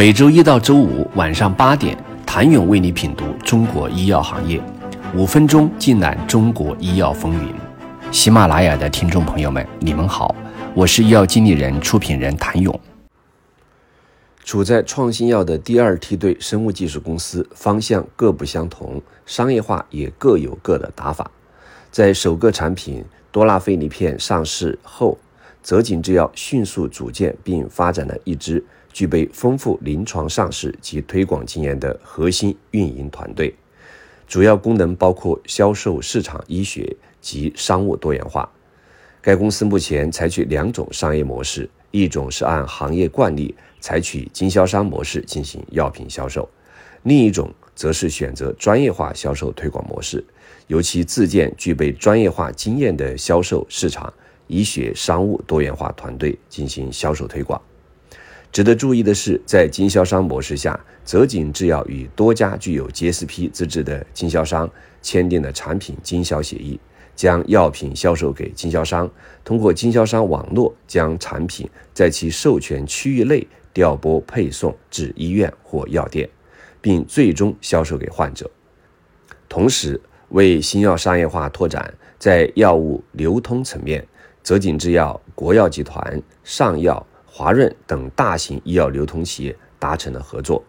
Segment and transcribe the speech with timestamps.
[0.00, 4.58] 每周一到周五晚上八点，谭勇为你品读中国医药行业，
[5.14, 7.54] 五分钟尽览中国医药风云。
[8.10, 10.34] 喜马拉雅的听众朋友们，你们好，
[10.74, 12.80] 我是医药经理人、出品人谭勇。
[14.42, 21.30] 处在创新药的第二梯队生物技术公司，方向各不相同，商业化也各有各的打法。
[21.90, 25.18] 在首个产品多拉菲尼片上市后，
[25.62, 33.54] 泽锦制药迅速组建并发展了一支具备丰富临床上市及推广经验的核心运营团队，
[34.26, 38.50] 主要功能包括销售、市场、医学及商务多元化。
[39.22, 46.48] 该公司目前采取两种商业模式：一种是按行业惯例采取经销商模式进行药品销售，
[47.02, 50.24] 另一种则是选择专业化销售推广模式。
[50.68, 54.12] 由其自建具备专业化经验的销售、市场、
[54.46, 57.60] 医学、商务多元化团队进行销售推广。
[58.52, 64.68] 值得注意的是，在经销商模式下，泽锦制药与多家具有 GSP 资质的经销商
[65.00, 66.78] 签订了产品经销协议，
[67.14, 69.08] 将药品销售给经销商，
[69.44, 76.28] 通过经销商网络将产品在其授权区域内调拨配送至医院或药店，
[76.80, 78.50] 并最终销售给患者。
[79.48, 84.04] 同时，为新药商业化拓展，在药物流通层面，
[84.42, 87.06] 泽锦制药、国药集团、上药、
[87.40, 90.62] 华润等大型医药流通企业达成了合作。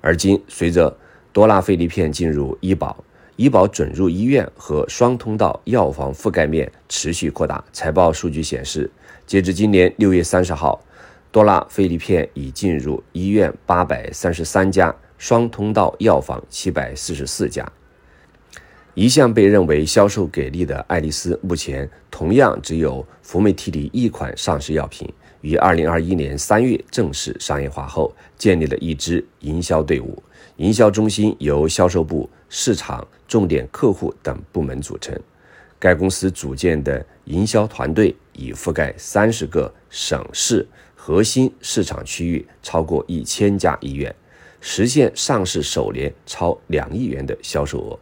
[0.00, 0.96] 而今，随着
[1.34, 2.96] 多拉菲利片进入医保，
[3.36, 7.62] 医保准入医院和双通道药房覆盖面持续扩大。
[7.74, 8.90] 财报数据显示，
[9.26, 10.82] 截至今年六月三十号，
[11.30, 17.70] 多拉菲利片已进入医院八百三十三家，双通道药房七百四十四家。
[18.94, 25.06] 一向被认为销售给力的爱丽丝，目前同样只有福美替尼一款上市药品。
[25.44, 30.20] 于二零二一年三月正式商业化后，建立了一支营销队伍，
[30.56, 35.14] 营销中心由销售部、市场、重点客户等部门组成。
[35.78, 44.14] 该公司组建的营销团队已覆盖三十个省市核心市场区域，超过一千家医院，
[44.62, 47.98] 实现上市首年超两亿元的销售额。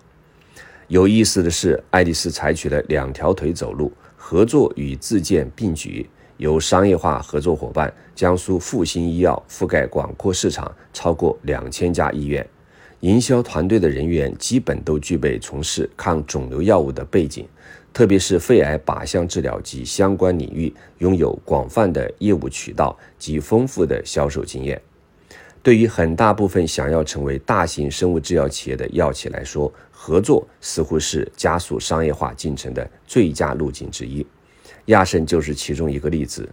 [0.87, 6.09] 有意思的是，爱丽丝采取了两条腿走路，合作与自建并举，
[6.43, 12.45] 由商业化合作伙伴江苏复星医药覆盖广阔市场，超过两千家医院。
[12.99, 17.47] 营销团队的人员基本都具备从事抗肿瘤药物的背景，
[17.93, 24.83] 特别是肺癌靶向治疗及相关领域，拥有广泛的业务渠道及丰富的销售经验。
[25.63, 34.27] 对于很大部分想要成为大型生物制药企业的药企来说，合作似乎是加速商业化进程的最佳路径之一。
[34.87, 36.49] 亚盛就是其中一个例子。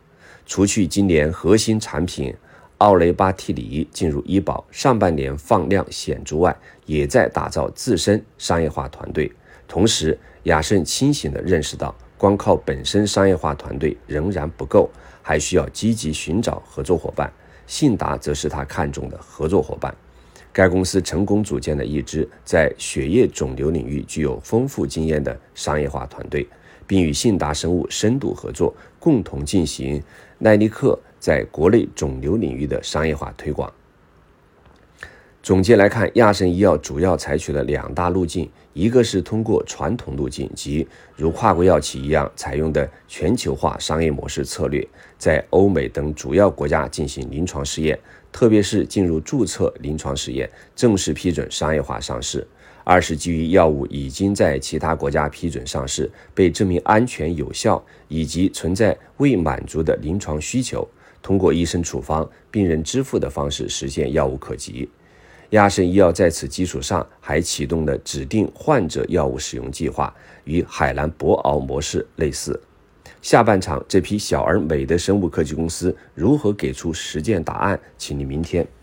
[0.45, 2.33] 除去今年核心产品
[2.79, 6.55] 奥雷巴替尼进入医保，上半年放量显著外，
[6.85, 9.31] 也在打造自身商业化团队。
[9.67, 14.89] 同时，亚盛清醒地认识到，光靠本身商业化团队仍然不够，
[15.21, 17.31] 还需要积极寻找合作伙伴。
[17.67, 19.93] 信达则是他看中的合作伙伴。
[20.51, 26.47] 该公司成功组建了一支在血液肿瘤领域具有丰富经验的商业化团队，
[26.89, 30.01] 并与信达生物深度合作，共同进行
[30.39, 33.71] 耐力克在国内肿瘤领域的商业化推广。
[35.43, 44.85] 总结来看，亚盛医药主要采取了两大路径：一个是通过传统路径，即如跨国药企一样采用的全球化商业模式策略，
[45.19, 47.97] 在欧美等主要国家进行临床试验，
[48.31, 52.45] 特别是进入注册临床试验，正式批准商业化上市；
[52.91, 60.89] 二是基于药物已经在其他国家批准上市，被证明安全有效，以及存在未满足的临床需求，
[61.21, 64.89] 通过医生处方、病人支付的方式实现药物可及。
[65.51, 70.11] 亚盛医药在此基础上还启动了指定患者药物使用计划，
[70.45, 72.59] 与海蓝博鳌模式类似。
[73.21, 77.79] 下半场这批小而美的生物科技公司如何给出实践答案？
[77.99, 78.67] 请你明天